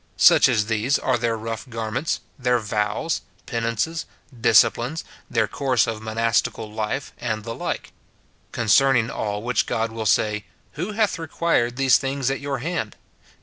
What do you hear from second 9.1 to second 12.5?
all which God will say," Who hath required these things at